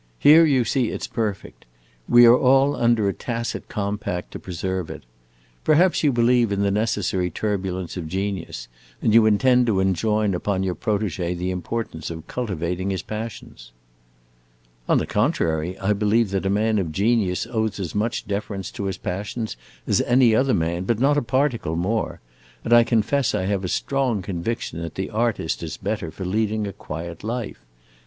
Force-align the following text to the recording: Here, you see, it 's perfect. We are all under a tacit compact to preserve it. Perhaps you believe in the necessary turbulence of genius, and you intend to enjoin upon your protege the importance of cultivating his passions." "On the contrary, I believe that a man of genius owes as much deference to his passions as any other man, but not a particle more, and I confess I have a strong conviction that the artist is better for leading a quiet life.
Here, 0.17 0.45
you 0.45 0.63
see, 0.65 0.89
it 0.89 1.03
's 1.03 1.05
perfect. 1.07 1.65
We 2.09 2.25
are 2.25 2.35
all 2.35 2.75
under 2.75 3.07
a 3.07 3.13
tacit 3.13 3.69
compact 3.69 4.31
to 4.31 4.39
preserve 4.39 4.89
it. 4.89 5.03
Perhaps 5.63 6.03
you 6.03 6.11
believe 6.11 6.51
in 6.51 6.63
the 6.63 6.71
necessary 6.71 7.29
turbulence 7.29 7.95
of 7.97 8.07
genius, 8.07 8.67
and 8.99 9.13
you 9.13 9.27
intend 9.27 9.67
to 9.67 9.79
enjoin 9.79 10.33
upon 10.33 10.63
your 10.63 10.73
protege 10.73 11.35
the 11.35 11.51
importance 11.51 12.09
of 12.09 12.25
cultivating 12.25 12.89
his 12.89 13.03
passions." 13.03 13.73
"On 14.89 14.97
the 14.97 15.05
contrary, 15.05 15.77
I 15.77 15.93
believe 15.93 16.31
that 16.31 16.47
a 16.47 16.49
man 16.49 16.79
of 16.79 16.91
genius 16.91 17.45
owes 17.45 17.79
as 17.79 17.93
much 17.93 18.27
deference 18.27 18.71
to 18.71 18.85
his 18.85 18.97
passions 18.97 19.55
as 19.85 20.01
any 20.01 20.33
other 20.33 20.55
man, 20.55 20.85
but 20.85 20.97
not 20.97 21.15
a 21.15 21.21
particle 21.21 21.75
more, 21.75 22.21
and 22.63 22.73
I 22.73 22.83
confess 22.83 23.35
I 23.35 23.45
have 23.45 23.63
a 23.63 23.67
strong 23.67 24.23
conviction 24.23 24.81
that 24.81 24.95
the 24.95 25.11
artist 25.11 25.61
is 25.61 25.77
better 25.77 26.09
for 26.09 26.25
leading 26.25 26.65
a 26.65 26.73
quiet 26.73 27.23
life. 27.23 27.59